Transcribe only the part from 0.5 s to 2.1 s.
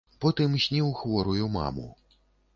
сніў хворую маму.